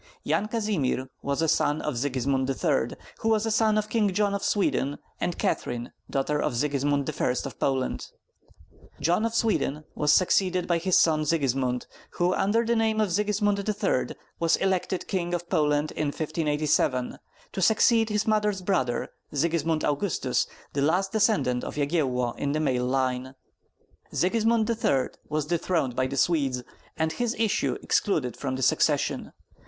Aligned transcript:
Yan 0.23 0.47
Kazimir 0.47 1.11
was 1.21 1.43
a 1.43 1.47
son 1.47 1.79
of 1.79 1.95
Sigismund 1.95 2.49
III., 2.49 2.97
who 3.19 3.29
was 3.29 3.45
a 3.45 3.51
son 3.51 3.77
of 3.77 3.87
King 3.87 4.11
John 4.11 4.33
of 4.33 4.41
Sweden 4.43 4.97
and 5.19 5.37
Catherine, 5.37 5.91
daughter 6.09 6.41
of 6.41 6.57
Sigismund 6.57 7.07
I. 7.07 7.23
of 7.45 7.59
Poland. 7.59 8.07
John 8.99 9.27
of 9.27 9.35
Sweden 9.35 9.83
was 9.93 10.11
succeeded 10.11 10.65
by 10.67 10.79
his 10.79 10.97
son 10.97 11.23
Sigismund, 11.23 11.85
who 12.13 12.33
under 12.33 12.65
the 12.65 12.75
name 12.75 12.99
of 12.99 13.11
Sigismund 13.11 13.59
III. 13.59 14.15
was 14.39 14.55
elected 14.55 15.07
King 15.07 15.35
of 15.35 15.47
Poland 15.47 15.91
in 15.91 16.07
1587 16.07 17.19
to 17.51 17.61
succeed 17.61 18.09
his 18.09 18.25
mother's 18.25 18.63
brother, 18.63 19.07
Sigismund 19.31 19.85
Augustus, 19.85 20.47
the 20.73 20.81
last 20.81 21.11
descendant 21.11 21.63
of 21.63 21.75
Yagyello 21.77 22.35
in 22.39 22.53
the 22.53 22.59
male 22.59 22.87
line. 22.87 23.35
Sigismund 24.11 24.67
III. 24.67 25.09
was 25.29 25.45
dethroned 25.45 25.95
by 25.95 26.07
the 26.07 26.17
Swedes, 26.17 26.63
and 26.97 27.11
his 27.11 27.35
issue 27.37 27.77
excluded 27.83 28.35
from 28.35 28.55
the 28.55 28.63
succession. 28.63 29.31